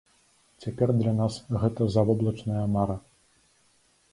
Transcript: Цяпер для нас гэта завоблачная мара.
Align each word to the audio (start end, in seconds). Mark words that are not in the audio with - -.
Цяпер 0.63 0.93
для 1.01 1.13
нас 1.19 1.33
гэта 1.65 1.81
завоблачная 1.99 2.65
мара. 2.77 2.95